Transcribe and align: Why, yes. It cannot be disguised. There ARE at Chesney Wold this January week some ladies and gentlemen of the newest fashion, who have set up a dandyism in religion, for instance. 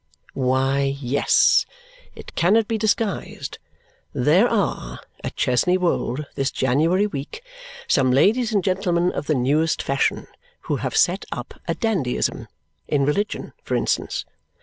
Why, 0.33 0.97
yes. 0.99 1.67
It 2.15 2.33
cannot 2.33 2.67
be 2.67 2.79
disguised. 2.79 3.59
There 4.13 4.49
ARE 4.49 4.99
at 5.23 5.35
Chesney 5.35 5.77
Wold 5.77 6.25
this 6.33 6.49
January 6.49 7.05
week 7.05 7.43
some 7.87 8.09
ladies 8.09 8.51
and 8.51 8.63
gentlemen 8.63 9.11
of 9.11 9.27
the 9.27 9.35
newest 9.35 9.83
fashion, 9.83 10.25
who 10.61 10.77
have 10.77 10.97
set 10.97 11.23
up 11.31 11.53
a 11.67 11.75
dandyism 11.75 12.47
in 12.87 13.05
religion, 13.05 13.53
for 13.63 13.75
instance. 13.75 14.25